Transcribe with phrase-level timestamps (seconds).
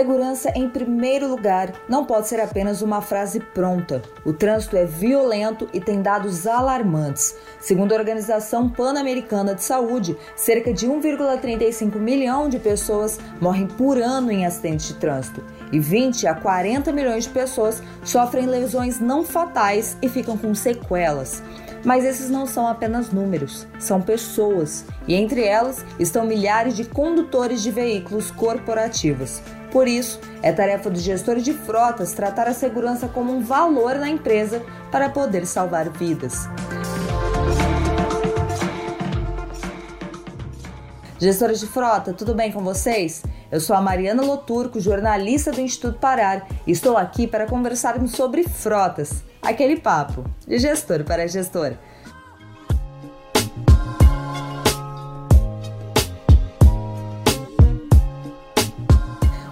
[0.00, 4.00] Segurança em primeiro lugar não pode ser apenas uma frase pronta.
[4.24, 7.36] O trânsito é violento e tem dados alarmantes.
[7.60, 14.32] Segundo a Organização Pan-Americana de Saúde, cerca de 1,35 milhão de pessoas morrem por ano
[14.32, 19.98] em acidentes de trânsito e 20 a 40 milhões de pessoas sofrem lesões não fatais
[20.00, 21.42] e ficam com sequelas.
[21.84, 27.62] Mas esses não são apenas números, são pessoas, e entre elas estão milhares de condutores
[27.62, 29.40] de veículos corporativos.
[29.70, 34.08] Por isso, é tarefa dos gestores de frotas tratar a segurança como um valor na
[34.08, 36.48] empresa para poder salvar vidas.
[41.18, 43.22] Gestores de frota, tudo bem com vocês?
[43.52, 48.42] Eu sou a Mariana Loturco, jornalista do Instituto Parar, e estou aqui para conversarmos sobre
[48.42, 51.74] frotas, aquele papo de gestor para gestor.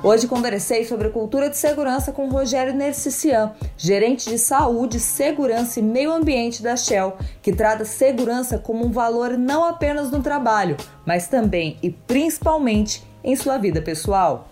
[0.01, 6.13] Hoje conversei sobre cultura de segurança com Rogério Nercician, gerente de saúde, segurança e meio
[6.13, 11.77] ambiente da Shell, que trata segurança como um valor não apenas no trabalho, mas também
[11.83, 14.49] e principalmente em sua vida pessoal.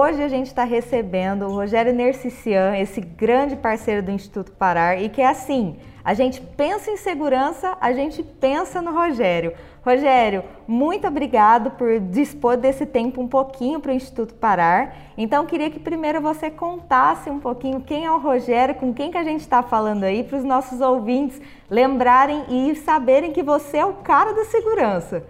[0.00, 5.08] Hoje a gente está recebendo o Rogério Nercician, esse grande parceiro do Instituto Parar, e
[5.08, 9.54] que é assim, a gente pensa em segurança, a gente pensa no Rogério.
[9.84, 14.94] Rogério, muito obrigado por dispor desse tempo um pouquinho para o Instituto Parar.
[15.16, 19.18] Então, queria que primeiro você contasse um pouquinho quem é o Rogério, com quem que
[19.18, 23.84] a gente está falando aí, para os nossos ouvintes lembrarem e saberem que você é
[23.84, 25.26] o cara da segurança.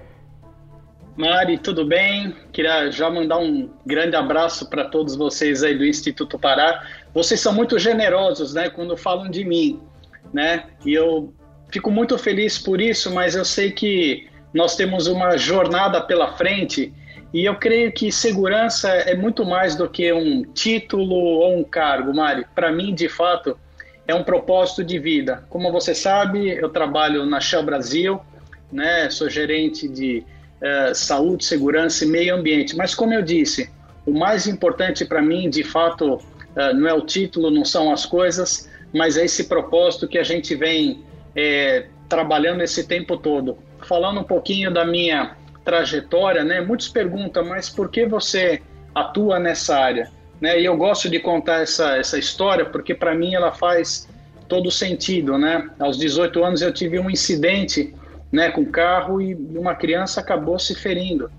[1.18, 2.32] Mari, tudo bem?
[2.52, 6.86] Queria já mandar um grande abraço para todos vocês aí do Instituto Pará.
[7.12, 9.80] Vocês são muito generosos, né, quando falam de mim,
[10.32, 10.66] né?
[10.86, 11.34] E eu
[11.72, 16.94] fico muito feliz por isso, mas eu sei que nós temos uma jornada pela frente
[17.34, 22.14] e eu creio que segurança é muito mais do que um título ou um cargo,
[22.14, 22.46] Mari.
[22.54, 23.58] Para mim, de fato,
[24.06, 25.44] é um propósito de vida.
[25.50, 28.20] Como você sabe, eu trabalho na Shell Brasil,
[28.70, 29.10] né?
[29.10, 30.24] Sou gerente de
[30.60, 32.76] é, saúde, segurança e meio ambiente.
[32.76, 33.70] Mas, como eu disse,
[34.06, 36.20] o mais importante para mim, de fato,
[36.56, 40.24] é, não é o título, não são as coisas, mas é esse propósito que a
[40.24, 41.04] gente vem
[41.36, 43.58] é, trabalhando esse tempo todo.
[43.86, 46.60] Falando um pouquinho da minha trajetória, né?
[46.60, 48.62] Muitos perguntam, mas por que você
[48.94, 50.10] atua nessa área?
[50.40, 50.60] Né?
[50.60, 54.08] E eu gosto de contar essa, essa história porque para mim ela faz
[54.48, 55.68] todo sentido, né?
[55.78, 57.94] Aos 18 anos eu tive um incidente
[58.32, 61.30] né, com carro e uma criança acabou se ferindo.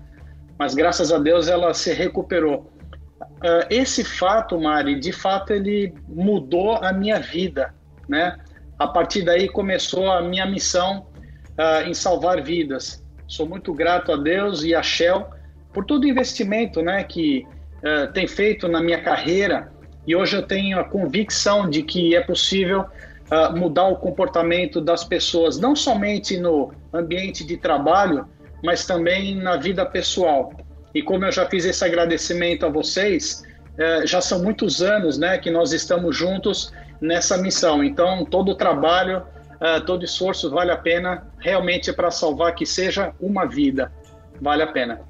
[0.58, 2.72] Mas graças a Deus ela se recuperou.
[3.20, 7.74] Uh, esse fato, Mari, de fato ele mudou a minha vida,
[8.08, 8.36] né?
[8.78, 11.06] A partir daí começou a minha missão
[11.50, 13.02] uh, em salvar vidas.
[13.26, 15.28] Sou muito grato a Deus e a Shell
[15.72, 17.46] por todo o investimento, né, que
[17.78, 19.72] uh, tem feito na minha carreira.
[20.06, 22.86] E hoje eu tenho a convicção de que é possível
[23.30, 28.26] uh, mudar o comportamento das pessoas, não somente no ambiente de trabalho,
[28.62, 30.52] mas também na vida pessoal.
[30.94, 35.38] E como eu já fiz esse agradecimento a vocês, uh, já são muitos anos né,
[35.38, 37.82] que nós estamos juntos nessa missão.
[37.82, 43.12] Então, todo o trabalho, uh, todo esforço vale a pena realmente para salvar que seja
[43.20, 43.92] uma vida.
[44.40, 45.09] Vale a pena.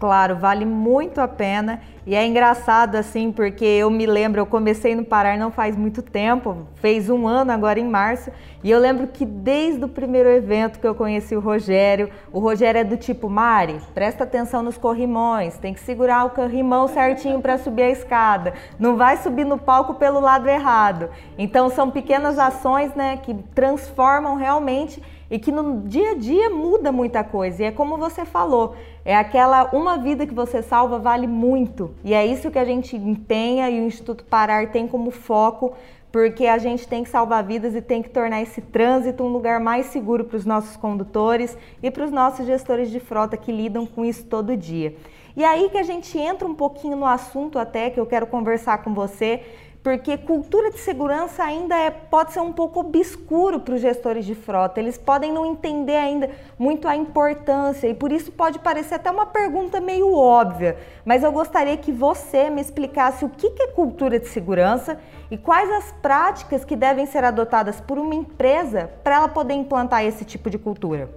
[0.00, 1.82] Claro, vale muito a pena.
[2.06, 6.00] E é engraçado assim, porque eu me lembro, eu comecei no Parar não faz muito
[6.00, 8.30] tempo, fez um ano agora em março,
[8.64, 12.78] e eu lembro que desde o primeiro evento que eu conheci o Rogério, o Rogério
[12.78, 17.58] é do tipo, Mari, presta atenção nos corrimões, tem que segurar o corrimão certinho para
[17.58, 21.10] subir a escada, não vai subir no palco pelo lado errado.
[21.36, 26.90] Então são pequenas ações né, que transformam realmente e que no dia a dia muda
[26.90, 27.62] muita coisa.
[27.62, 28.74] E é como você falou,
[29.04, 31.94] é aquela uma vida que você salva vale muito.
[32.02, 35.72] E é isso que a gente empenha e o Instituto Parar tem como foco,
[36.10, 39.60] porque a gente tem que salvar vidas e tem que tornar esse trânsito um lugar
[39.60, 43.86] mais seguro para os nossos condutores e para os nossos gestores de frota que lidam
[43.86, 44.96] com isso todo dia.
[45.36, 48.82] E aí que a gente entra um pouquinho no assunto até que eu quero conversar
[48.82, 49.42] com você,
[49.82, 54.34] porque cultura de segurança ainda é, pode ser um pouco obscuro para os gestores de
[54.34, 54.78] frota.
[54.78, 59.24] Eles podem não entender ainda muito a importância e por isso pode parecer até uma
[59.24, 60.76] pergunta meio óbvia.
[61.04, 65.00] Mas eu gostaria que você me explicasse o que é cultura de segurança
[65.30, 70.04] e quais as práticas que devem ser adotadas por uma empresa para ela poder implantar
[70.04, 71.08] esse tipo de cultura.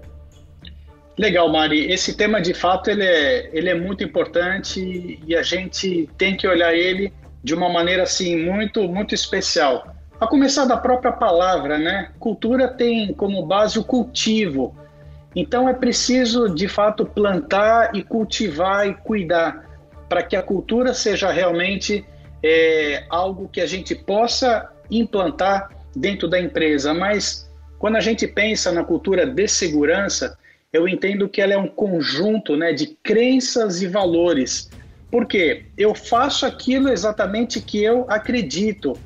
[1.17, 1.91] Legal, Mari.
[1.91, 6.47] Esse tema, de fato, ele é, ele é muito importante e a gente tem que
[6.47, 7.13] olhar ele
[7.43, 9.95] de uma maneira assim muito muito especial.
[10.19, 12.11] A começar da própria palavra, né?
[12.19, 14.75] Cultura tem como base o cultivo.
[15.35, 19.69] Então é preciso de fato plantar e cultivar e cuidar
[20.07, 22.05] para que a cultura seja realmente
[22.41, 26.93] é, algo que a gente possa implantar dentro da empresa.
[26.93, 27.49] Mas
[27.79, 30.37] quando a gente pensa na cultura de segurança,
[30.71, 34.69] eu entendo que ela é um conjunto né, de crenças e valores
[35.13, 38.97] porque eu faço aquilo exatamente que eu acredito.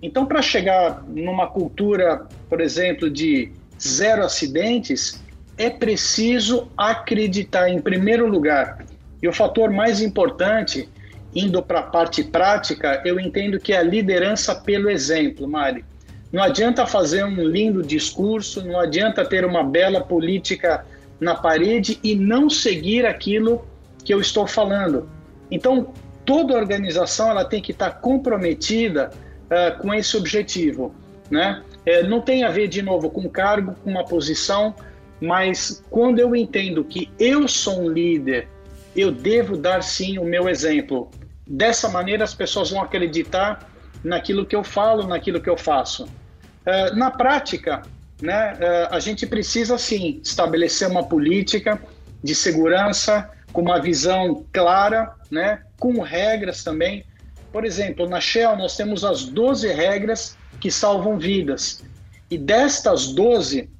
[0.00, 5.20] Então, para chegar numa cultura, por exemplo, de zero acidentes,
[5.58, 8.86] é preciso acreditar em primeiro lugar.
[9.20, 10.88] E o fator mais importante,
[11.34, 15.84] indo para a parte prática, eu entendo que é a liderança pelo exemplo, Mari.
[16.32, 20.86] Não adianta fazer um lindo discurso, não adianta ter uma bela política
[21.18, 23.66] na parede e não seguir aquilo
[24.04, 25.15] que eu estou falando.
[25.50, 25.92] Então,
[26.24, 29.10] toda organização ela tem que estar comprometida
[29.46, 30.94] uh, com esse objetivo.
[31.30, 31.62] Né?
[31.84, 34.74] É, não tem a ver, de novo, com cargo, com uma posição,
[35.20, 38.48] mas quando eu entendo que eu sou um líder,
[38.94, 41.10] eu devo dar sim o meu exemplo.
[41.46, 43.70] Dessa maneira, as pessoas vão acreditar
[44.02, 46.04] naquilo que eu falo, naquilo que eu faço.
[46.04, 47.82] Uh, na prática,
[48.20, 51.80] né, uh, a gente precisa sim estabelecer uma política
[52.22, 57.06] de segurança com uma visão clara, né, com regras também.
[57.50, 61.82] Por exemplo, na Shell nós temos as 12 regras que salvam vidas.
[62.30, 63.70] E destas 12,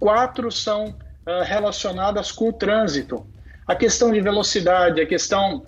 [0.00, 3.24] quatro são uh, relacionadas com o trânsito.
[3.68, 5.64] A questão de velocidade, a questão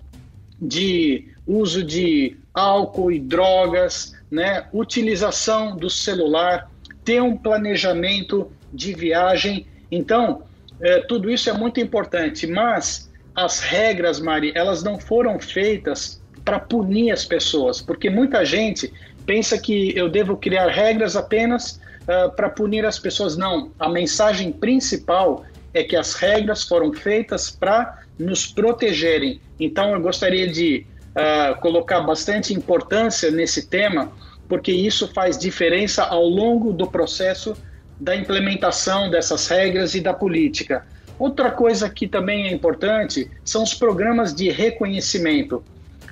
[0.60, 6.68] de uso de álcool e drogas, né, utilização do celular,
[7.04, 9.68] ter um planejamento de viagem.
[9.88, 10.42] Então,
[10.80, 16.58] eh, tudo isso é muito importante, mas as regras, Mari, elas não foram feitas para
[16.58, 18.92] punir as pessoas, porque muita gente
[19.24, 23.36] pensa que eu devo criar regras apenas uh, para punir as pessoas.
[23.36, 29.40] Não, a mensagem principal é que as regras foram feitas para nos protegerem.
[29.58, 30.86] Então, eu gostaria de
[31.16, 34.12] uh, colocar bastante importância nesse tema,
[34.48, 37.56] porque isso faz diferença ao longo do processo
[37.98, 40.84] da implementação dessas regras e da política.
[41.22, 45.62] Outra coisa que também é importante são os programas de reconhecimento.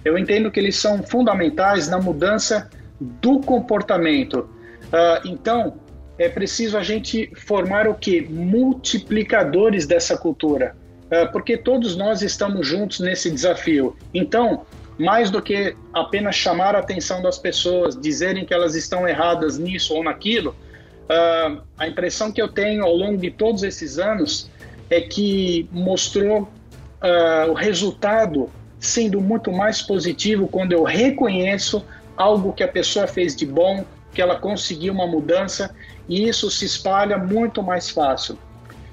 [0.05, 2.71] Eu entendo que eles são fundamentais na mudança
[3.01, 4.49] do comportamento.
[4.85, 5.81] Uh, então,
[6.17, 8.23] é preciso a gente formar o que?
[8.23, 10.77] Multiplicadores dessa cultura.
[11.07, 13.97] Uh, porque todos nós estamos juntos nesse desafio.
[14.15, 14.65] Então,
[14.97, 19.93] mais do que apenas chamar a atenção das pessoas, dizerem que elas estão erradas nisso
[19.93, 24.49] ou naquilo, uh, a impressão que eu tenho ao longo de todos esses anos
[24.91, 31.85] é que mostrou uh, o resultado sendo muito mais positivo quando eu reconheço
[32.17, 35.75] algo que a pessoa fez de bom, que ela conseguiu uma mudança
[36.09, 38.37] e isso se espalha muito mais fácil.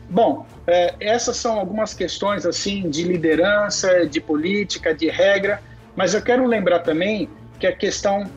[0.09, 5.61] Bom, é, essas são algumas questões assim de liderança, de política, de regra,
[5.95, 8.29] mas eu quero lembrar também que a questão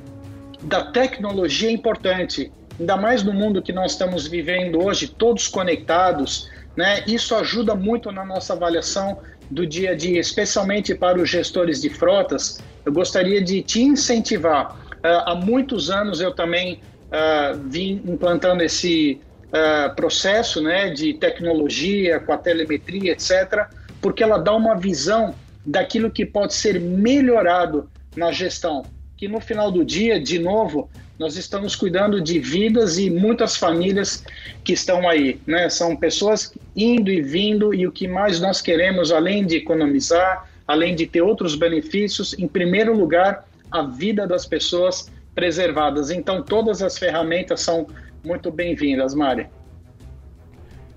[0.63, 6.51] da tecnologia é importante, ainda mais no mundo que nós estamos vivendo hoje, todos conectados,
[6.77, 7.03] né?
[7.07, 9.19] Isso ajuda muito na nossa avaliação
[9.51, 12.61] do dia a dia, especialmente para os gestores de frotas.
[12.85, 14.77] Eu gostaria de te incentivar.
[14.99, 22.21] Uh, há muitos anos eu também uh, vim implantando esse uh, processo né, de tecnologia
[22.21, 23.67] com a telemetria, etc.,
[24.01, 25.35] porque ela dá uma visão
[25.67, 28.85] daquilo que pode ser melhorado na gestão.
[29.21, 34.25] Que no final do dia, de novo, nós estamos cuidando de vidas e muitas famílias
[34.65, 35.69] que estão aí, né?
[35.69, 40.95] São pessoas indo e vindo e o que mais nós queremos, além de economizar, além
[40.95, 46.11] de ter outros benefícios, em primeiro lugar, a vida das pessoas preservadas.
[46.11, 47.89] Então, todas as ferramentas são
[48.25, 49.49] muito bem-vindas, Mari.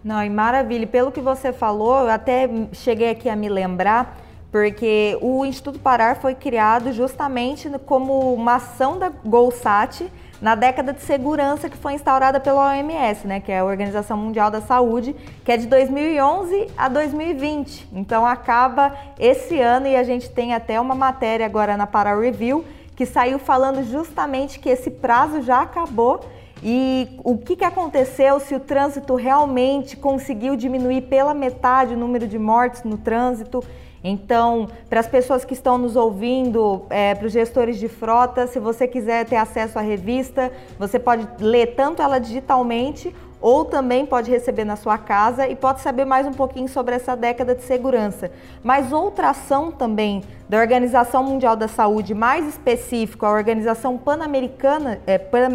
[0.02, 0.88] Não, e maravilha.
[0.88, 4.23] Pelo que você falou, eu até cheguei aqui a me lembrar
[4.54, 11.02] porque o Instituto Parar foi criado justamente como uma ação da GOLSAT na década de
[11.02, 15.52] segurança que foi instaurada pela OMS, né, que é a Organização Mundial da Saúde, que
[15.52, 17.90] é de 2011 a 2020.
[17.94, 22.64] Então acaba esse ano e a gente tem até uma matéria agora na Para Review
[22.96, 26.20] que saiu falando justamente que esse prazo já acabou
[26.62, 32.28] e o que, que aconteceu se o trânsito realmente conseguiu diminuir pela metade o número
[32.28, 33.64] de mortes no trânsito.
[34.04, 38.60] Então, para as pessoas que estão nos ouvindo, é, para os gestores de frota, se
[38.60, 44.32] você quiser ter acesso à revista, você pode ler tanto ela digitalmente ou também pode
[44.32, 48.32] receber na sua casa e pode saber mais um pouquinho sobre essa década de segurança.
[48.64, 55.18] Mas outra ação também da Organização Mundial da Saúde, mais específico, a Organização Pan-Americana é,
[55.18, 55.50] Pan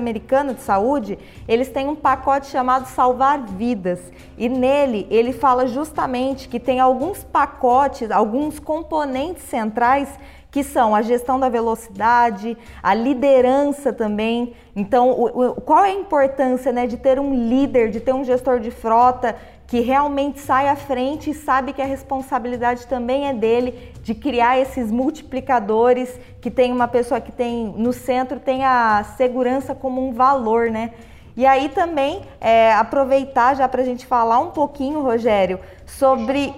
[0.55, 1.19] de Saúde,
[1.49, 4.01] eles têm um pacote chamado Salvar Vidas.
[4.37, 10.11] E nele ele fala justamente que tem alguns pacotes, alguns componentes centrais
[10.51, 14.55] que são a gestão da velocidade, a liderança também.
[14.75, 18.25] Então, o, o, qual é a importância né, de ter um líder, de ter um
[18.25, 19.37] gestor de frota
[19.67, 24.59] que realmente sai à frente e sabe que a responsabilidade também é dele de criar
[24.59, 30.13] esses multiplicadores, que tem uma pessoa que tem no centro tem a segurança como um
[30.15, 30.93] valor, né?
[31.37, 36.53] E aí também é, aproveitar já para a gente falar um pouquinho, Rogério, sobre.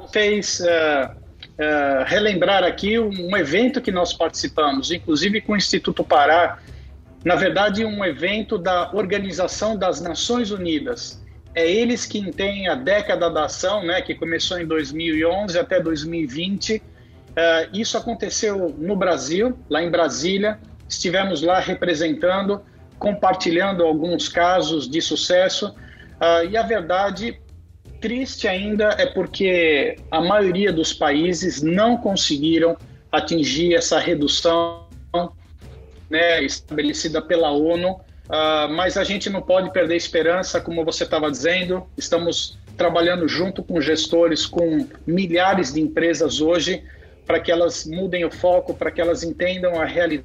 [0.00, 1.23] Vocês uh,
[1.58, 6.58] uh, relembrar aqui um evento que nós participamos, inclusive com o Instituto Pará,
[7.24, 13.30] na verdade, um evento da Organização das Nações Unidas é eles que têm a década
[13.30, 16.76] da ação, né, que começou em 2011 até 2020.
[16.76, 16.82] Uh,
[17.36, 20.58] é, isso aconteceu no Brasil, lá em Brasília.
[20.88, 22.60] Estivemos lá representando,
[22.98, 25.68] compartilhando alguns casos de sucesso.
[25.68, 27.40] Uh, e a verdade,
[28.04, 32.76] triste ainda, é porque a maioria dos países não conseguiram
[33.10, 34.84] atingir essa redução
[36.10, 41.30] né, estabelecida pela ONU Uh, mas a gente não pode perder esperança, como você estava
[41.30, 41.86] dizendo.
[41.94, 46.82] Estamos trabalhando junto com gestores, com milhares de empresas hoje,
[47.26, 50.24] para que elas mudem o foco, para que elas entendam a realidade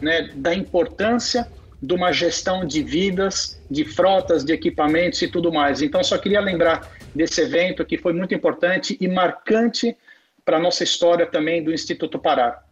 [0.00, 1.46] né, da importância
[1.82, 5.82] de uma gestão de vidas, de frotas, de equipamentos e tudo mais.
[5.82, 9.96] Então, só queria lembrar desse evento que foi muito importante e marcante
[10.44, 12.62] para a nossa história também do Instituto Pará.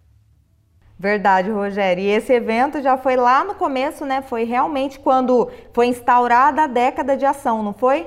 [0.99, 2.05] Verdade, Rogério.
[2.05, 4.23] E esse evento já foi lá no começo, né?
[4.23, 8.07] Foi realmente quando foi instaurada a década de ação, não foi?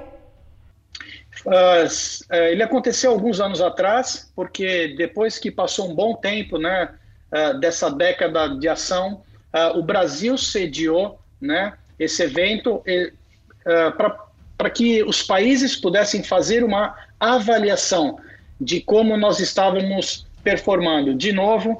[1.46, 6.94] Uh, ele aconteceu alguns anos atrás, porque depois que passou um bom tempo, né,
[7.34, 12.82] uh, dessa década de ação, uh, o Brasil sediou, né, esse evento
[14.58, 18.18] para que os países pudessem fazer uma avaliação
[18.60, 21.14] de como nós estávamos performando.
[21.14, 21.78] De novo,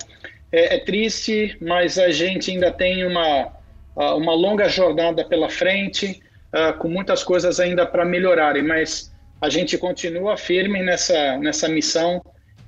[0.52, 3.52] é, é triste, mas a gente ainda tem uma,
[3.96, 6.22] uma longa jornada pela frente,
[6.54, 9.12] uh, com muitas coisas ainda para melhorarem, mas
[9.42, 12.24] a gente continua firme nessa, nessa missão.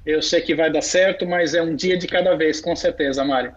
[0.06, 3.24] Eu sei que vai dar certo, mas é um dia de cada vez, com certeza,
[3.24, 3.56] Mário.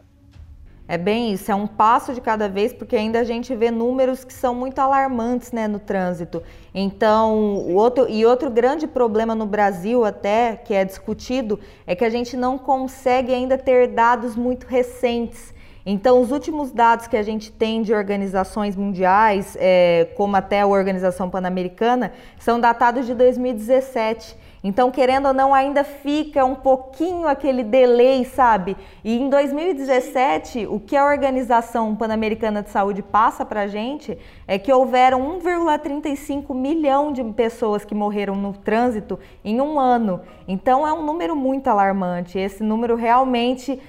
[0.91, 4.25] É bem isso, é um passo de cada vez, porque ainda a gente vê números
[4.25, 6.43] que são muito alarmantes né, no trânsito.
[6.75, 12.07] Então, o outro, e outro grande problema no Brasil, até, que é discutido, é que
[12.07, 15.53] a gente não consegue ainda ter dados muito recentes.
[15.85, 20.67] Então, os últimos dados que a gente tem de organizações mundiais, é, como até a
[20.67, 24.37] Organização Pan-Americana, são datados de 2017.
[24.63, 28.77] Então, querendo ou não, ainda fica um pouquinho aquele delay, sabe?
[29.05, 34.59] E em 2017, o que a Organização Pan-Americana de Saúde passa para a gente é
[34.59, 40.21] que houveram 1,35 milhão de pessoas que morreram no trânsito em um ano.
[40.47, 42.39] Então, é um número muito alarmante.
[42.39, 43.81] Esse número realmente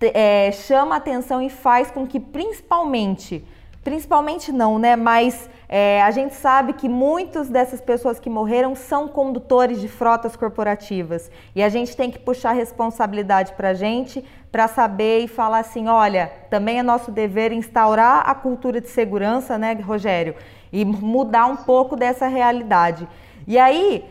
[0.00, 3.44] é, chama atenção e faz com que, principalmente,
[3.82, 4.94] principalmente não, né?
[4.96, 10.36] Mas é, a gente sabe que muitas dessas pessoas que morreram são condutores de frotas
[10.36, 15.60] corporativas e a gente tem que puxar responsabilidade para a gente para saber e falar
[15.60, 20.34] assim, olha, também é nosso dever instaurar a cultura de segurança, né, Rogério,
[20.72, 23.08] e mudar um pouco dessa realidade.
[23.46, 24.04] E aí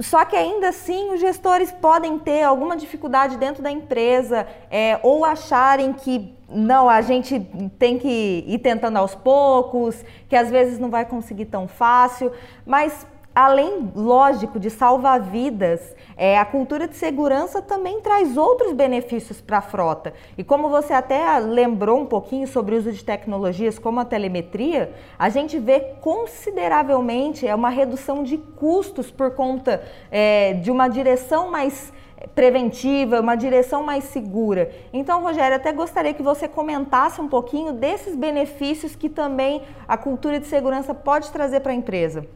[0.00, 5.24] só que ainda assim os gestores podem ter alguma dificuldade dentro da empresa é, ou
[5.24, 7.40] acharem que não, a gente
[7.78, 12.32] tem que ir tentando aos poucos, que às vezes não vai conseguir tão fácil,
[12.64, 19.40] mas além, lógico, de salvar vidas, é, a cultura de segurança também traz outros benefícios
[19.40, 20.14] para a frota.
[20.38, 24.92] E como você até lembrou um pouquinho sobre o uso de tecnologias como a telemetria,
[25.18, 31.50] a gente vê consideravelmente é uma redução de custos por conta é, de uma direção
[31.50, 31.92] mais
[32.34, 34.70] preventiva, uma direção mais segura.
[34.92, 40.40] Então, Rogério, até gostaria que você comentasse um pouquinho desses benefícios que também a cultura
[40.40, 42.26] de segurança pode trazer para a empresa.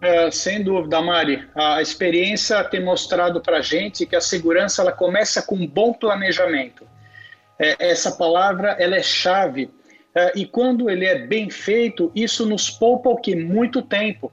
[0.00, 1.48] É, sem dúvida, Mari.
[1.54, 5.92] A experiência tem mostrado para a gente que a segurança ela começa com um bom
[5.94, 6.86] planejamento.
[7.58, 9.70] É, essa palavra ela é chave.
[10.14, 13.34] É, e quando ele é bem feito, isso nos poupa o que?
[13.34, 14.30] Muito tempo.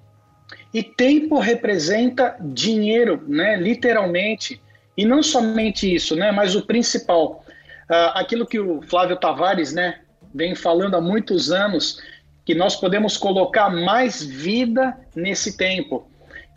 [0.74, 3.58] E tempo representa dinheiro, né?
[3.58, 4.62] literalmente.
[4.96, 6.32] E não somente isso, né?
[6.32, 7.44] mas o principal,
[7.90, 10.00] uh, aquilo que o Flávio Tavares né,
[10.34, 12.02] vem falando há muitos anos,
[12.46, 16.08] que nós podemos colocar mais vida nesse tempo.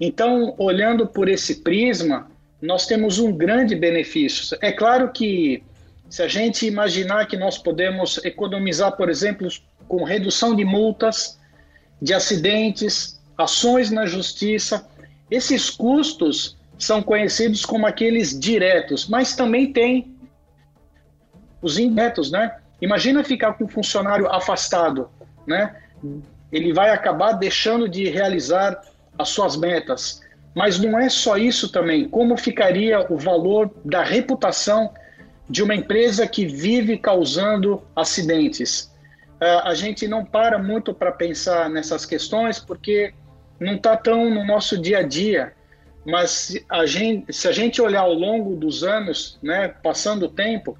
[0.00, 2.28] Então, olhando por esse prisma,
[2.61, 4.56] nós temos um grande benefício.
[4.61, 5.62] É claro que
[6.09, 9.49] se a gente imaginar que nós podemos economizar, por exemplo,
[9.88, 11.38] com redução de multas,
[12.00, 14.86] de acidentes, ações na justiça,
[15.30, 20.14] esses custos são conhecidos como aqueles diretos, mas também tem
[21.62, 22.56] os indiretos, né?
[22.80, 25.08] Imagina ficar com um funcionário afastado,
[25.46, 25.74] né?
[26.52, 28.80] Ele vai acabar deixando de realizar
[29.18, 30.22] as suas metas.
[30.54, 32.08] Mas não é só isso também.
[32.08, 34.92] Como ficaria o valor da reputação
[35.48, 38.92] de uma empresa que vive causando acidentes?
[39.40, 43.12] Uh, a gente não para muito para pensar nessas questões porque
[43.58, 45.52] não está tão no nosso dia a dia.
[46.04, 50.76] Mas a gente, se a gente olhar ao longo dos anos, né, passando o tempo,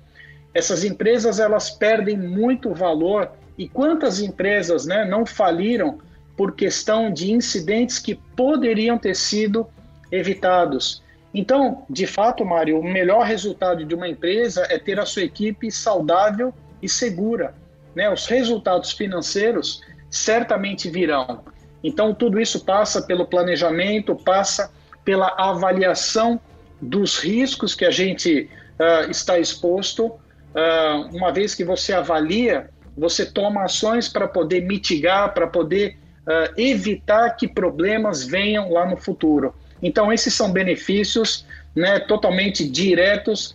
[0.53, 5.99] essas empresas elas perdem muito valor e quantas empresas né, não faliram
[6.37, 9.67] por questão de incidentes que poderiam ter sido
[10.11, 11.03] evitados.
[11.33, 15.71] Então, de fato, Mário, o melhor resultado de uma empresa é ter a sua equipe
[15.71, 17.55] saudável e segura.
[17.95, 18.09] Né?
[18.11, 21.45] Os resultados financeiros certamente virão.
[21.85, 24.73] Então, tudo isso passa pelo planejamento, passa
[25.05, 26.41] pela avaliação
[26.81, 28.49] dos riscos que a gente
[28.81, 30.07] uh, está exposto.
[30.07, 36.59] Uh, uma vez que você avalia, você toma ações para poder mitigar, para poder uh,
[36.59, 39.55] evitar que problemas venham lá no futuro.
[39.83, 41.45] Então, esses são benefícios
[41.77, 43.55] né, totalmente diretos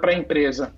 [0.00, 0.72] para a empresa.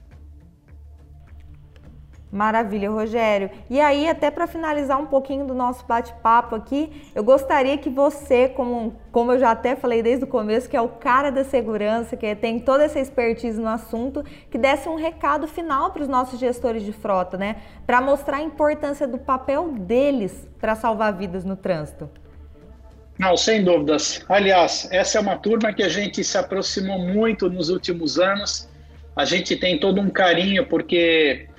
[2.32, 3.50] Maravilha, Rogério.
[3.68, 8.48] E aí, até para finalizar um pouquinho do nosso bate-papo aqui, eu gostaria que você,
[8.48, 12.16] como, como eu já até falei desde o começo, que é o cara da segurança,
[12.16, 16.38] que tem toda essa expertise no assunto, que desse um recado final para os nossos
[16.38, 17.56] gestores de frota, né?
[17.84, 22.08] Para mostrar a importância do papel deles para salvar vidas no trânsito.
[23.18, 24.24] Não, sem dúvidas.
[24.28, 28.68] Aliás, essa é uma turma que a gente se aproximou muito nos últimos anos.
[29.14, 31.49] A gente tem todo um carinho, porque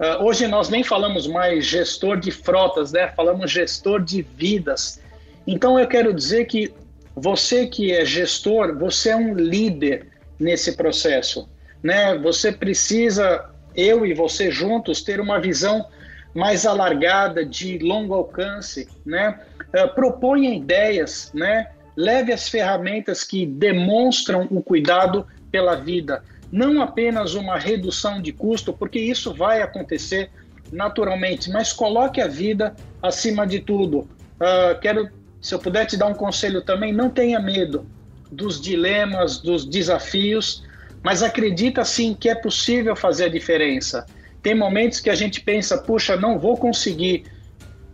[0.00, 3.08] Uh, hoje nós nem falamos mais gestor de frotas, né?
[3.08, 4.98] Falamos gestor de vidas.
[5.46, 6.72] Então eu quero dizer que
[7.14, 10.06] você que é gestor, você é um líder
[10.38, 11.46] nesse processo,
[11.82, 12.16] né?
[12.16, 15.84] Você precisa, eu e você juntos, ter uma visão
[16.34, 19.38] mais alargada, de longo alcance, né?
[19.68, 21.66] Uh, proponha ideias, né?
[21.94, 28.72] Leve as ferramentas que demonstram o cuidado pela vida não apenas uma redução de custo,
[28.72, 30.30] porque isso vai acontecer
[30.72, 34.00] naturalmente, mas coloque a vida acima de tudo.
[34.00, 35.08] Uh, quero,
[35.40, 37.86] se eu puder te dar um conselho também, não tenha medo
[38.30, 40.64] dos dilemas, dos desafios,
[41.02, 44.06] mas acredita sim que é possível fazer a diferença.
[44.42, 47.24] Tem momentos que a gente pensa, puxa, não vou conseguir.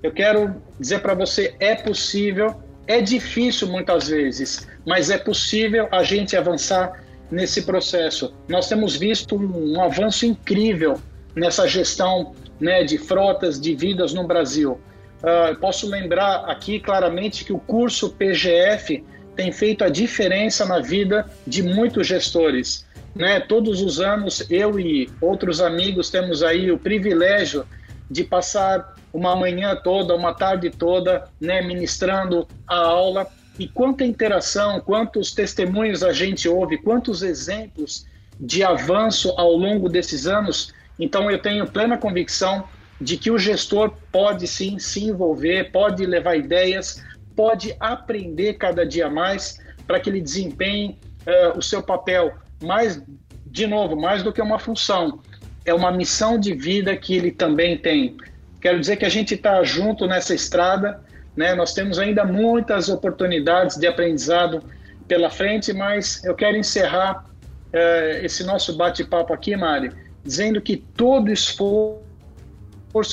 [0.03, 6.03] Eu quero dizer para você, é possível, é difícil muitas vezes, mas é possível a
[6.03, 8.33] gente avançar nesse processo.
[8.49, 11.01] Nós temos visto um, um avanço incrível
[11.35, 14.81] nessa gestão né, de frotas de vidas no Brasil.
[15.19, 21.29] Uh, posso lembrar aqui claramente que o curso PGF tem feito a diferença na vida
[21.47, 22.87] de muitos gestores.
[23.15, 23.41] Né?
[23.41, 27.67] Todos os anos, eu e outros amigos temos aí o privilégio
[28.11, 33.27] de passar uma manhã toda, uma tarde toda, né, ministrando a aula
[33.59, 38.07] e quanta interação, quantos testemunhos a gente ouve, quantos exemplos
[38.38, 40.75] de avanço ao longo desses anos.
[40.99, 42.64] Então, eu tenho plena convicção
[43.01, 47.03] de que o gestor pode sim se envolver, pode levar ideias,
[47.35, 53.03] pode aprender cada dia mais para que ele desempenhe uh, o seu papel mais,
[53.47, 55.21] de novo, mais do que uma função,
[55.64, 58.16] é uma missão de vida que ele também tem.
[58.61, 61.05] Quero dizer que a gente está junto nessa estrada
[61.37, 61.55] né?
[61.55, 64.62] Nós temos ainda muitas oportunidades de aprendizado
[65.07, 67.25] pela frente, mas eu quero encerrar
[67.72, 69.92] uh, esse nosso bate-papo aqui, Mari,
[70.25, 72.01] dizendo que todo esforço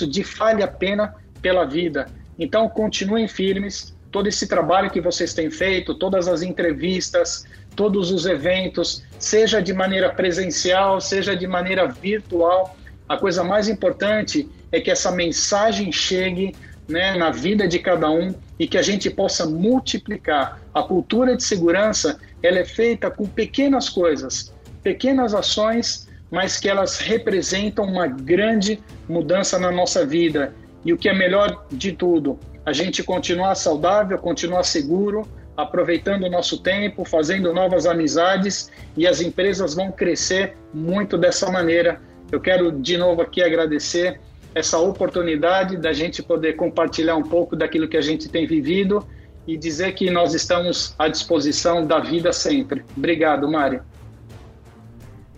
[0.09, 2.07] de vale a pena pela vida.
[2.39, 3.93] Então, continuem firmes.
[4.11, 9.73] Todo esse trabalho que vocês têm feito, todas as entrevistas, todos os eventos, seja de
[9.73, 12.77] maneira presencial, seja de maneira virtual,
[13.09, 16.55] a coisa mais importante é que essa mensagem chegue
[16.87, 20.59] né, na vida de cada um e que a gente possa multiplicar.
[20.73, 26.99] A cultura de segurança ela é feita com pequenas coisas, pequenas ações, mas que elas
[26.99, 30.53] representam uma grande mudança na nossa vida.
[30.83, 36.29] E o que é melhor de tudo, a gente continuar saudável, continuar seguro, aproveitando o
[36.29, 42.01] nosso tempo, fazendo novas amizades e as empresas vão crescer muito dessa maneira.
[42.31, 44.19] Eu quero de novo aqui agradecer
[44.55, 49.05] essa oportunidade da gente poder compartilhar um pouco daquilo que a gente tem vivido
[49.47, 52.83] e dizer que nós estamos à disposição da vida sempre.
[52.95, 53.83] Obrigado, Mário.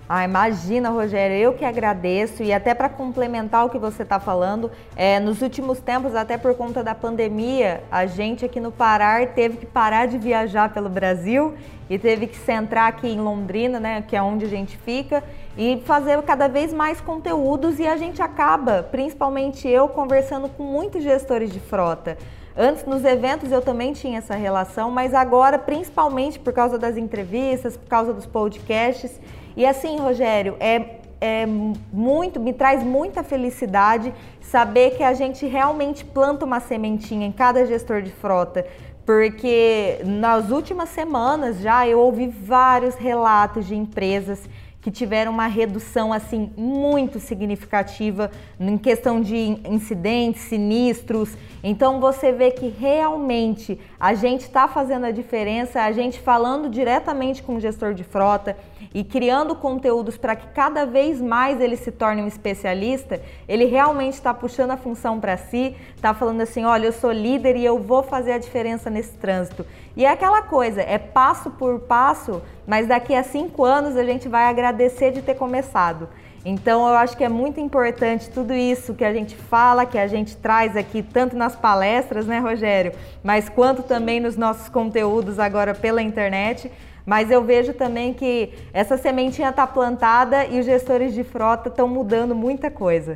[0.08, 4.70] Ah, imagina, Rogério, eu que agradeço e até para complementar o que você está falando,
[4.96, 9.58] é, nos últimos tempos, até por conta da pandemia, a gente aqui no Pará teve
[9.58, 11.56] que parar de viajar pelo Brasil
[11.90, 15.24] e teve que centrar aqui em Londrina, né, que é onde a gente fica,
[15.58, 21.02] e fazer cada vez mais conteúdos e a gente acaba, principalmente eu, conversando com muitos
[21.02, 22.16] gestores de frota.
[22.56, 27.76] Antes, nos eventos, eu também tinha essa relação, mas agora, principalmente por causa das entrevistas,
[27.76, 29.20] por causa dos podcasts.
[29.56, 36.04] E assim, Rogério, é, é muito, me traz muita felicidade saber que a gente realmente
[36.04, 38.66] planta uma sementinha em cada gestor de frota.
[39.06, 44.50] Porque nas últimas semanas já eu ouvi vários relatos de empresas
[44.86, 49.36] que tiveram uma redução assim muito significativa em questão de
[49.68, 51.36] incidentes, sinistros.
[51.64, 57.42] Então você vê que realmente a gente está fazendo a diferença, a gente falando diretamente
[57.42, 58.56] com o gestor de frota
[58.94, 64.14] e criando conteúdos para que cada vez mais ele se torne um especialista, ele realmente
[64.14, 67.80] está puxando a função para si, está falando assim, olha, eu sou líder e eu
[67.80, 69.66] vou fazer a diferença nesse trânsito.
[69.96, 74.28] E é aquela coisa, é passo por passo, mas daqui a cinco anos a gente
[74.28, 76.08] vai agradecer de ter começado.
[76.46, 80.06] Então eu acho que é muito importante tudo isso que a gente fala, que a
[80.06, 82.92] gente traz aqui, tanto nas palestras, né, Rogério,
[83.24, 86.72] mas quanto também nos nossos conteúdos agora pela internet.
[87.06, 91.88] Mas eu vejo também que essa sementinha está plantada e os gestores de frota estão
[91.88, 93.16] mudando muita coisa.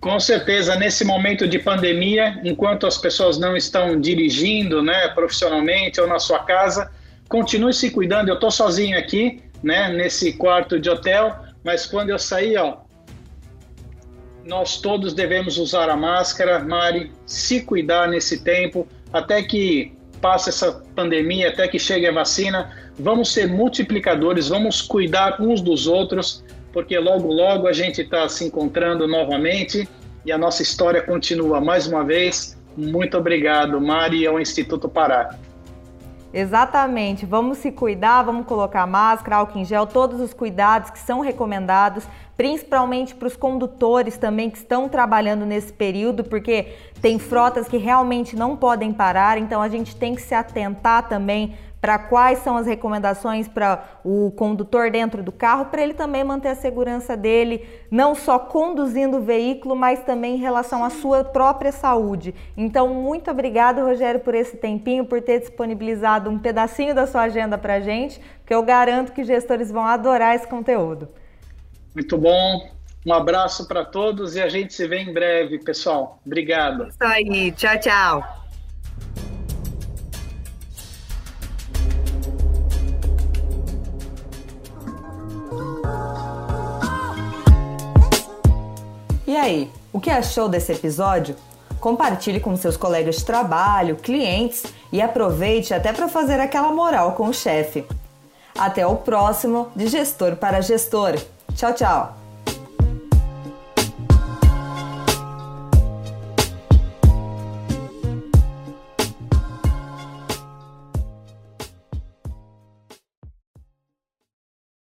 [0.00, 6.06] Com certeza, nesse momento de pandemia, enquanto as pessoas não estão dirigindo, né, profissionalmente ou
[6.06, 6.90] na sua casa,
[7.28, 8.30] continue se cuidando.
[8.30, 12.78] Eu estou sozinho aqui, né, nesse quarto de hotel, mas quando eu sair, ó,
[14.42, 20.82] nós todos devemos usar a máscara, Mari, se cuidar nesse tempo, até que passe essa
[20.94, 22.70] pandemia, até que chegue a vacina.
[22.98, 28.44] Vamos ser multiplicadores, vamos cuidar uns dos outros porque logo, logo a gente está se
[28.44, 29.88] encontrando novamente
[30.24, 31.60] e a nossa história continua.
[31.60, 35.36] Mais uma vez, muito obrigado, Mari, ao Instituto Pará.
[36.32, 41.20] Exatamente, vamos se cuidar, vamos colocar máscara, álcool em gel, todos os cuidados que são
[41.20, 46.68] recomendados, principalmente para os condutores também que estão trabalhando nesse período, porque
[47.02, 51.56] tem frotas que realmente não podem parar, então a gente tem que se atentar também
[51.80, 56.48] para quais são as recomendações para o condutor dentro do carro, para ele também manter
[56.48, 61.72] a segurança dele, não só conduzindo o veículo, mas também em relação à sua própria
[61.72, 62.34] saúde.
[62.56, 67.56] Então, muito obrigado, Rogério, por esse tempinho, por ter disponibilizado um pedacinho da sua agenda
[67.56, 71.08] para a gente, porque eu garanto que gestores vão adorar esse conteúdo.
[71.94, 72.68] Muito bom.
[73.06, 76.20] Um abraço para todos e a gente se vê em breve, pessoal.
[76.24, 76.88] Obrigado.
[76.88, 77.50] Isso aí.
[77.52, 78.49] Tchau, tchau.
[89.50, 91.36] Aí, o que achou desse episódio?
[91.80, 97.28] Compartilhe com seus colegas de trabalho, clientes e aproveite até para fazer aquela moral com
[97.28, 97.84] o chefe.
[98.56, 101.18] Até o próximo de Gestor para Gestor.
[101.54, 102.19] Tchau, tchau!